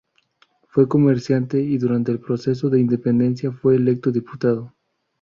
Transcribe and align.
Fue 0.67 0.87
comerciante 0.87 1.59
y 1.59 1.77
durante 1.77 2.11
el 2.11 2.19
proceso 2.19 2.71
de 2.71 2.79
independencia 2.79 3.51
fue 3.51 3.75
electo 3.75 4.11
diputado. 4.11 4.73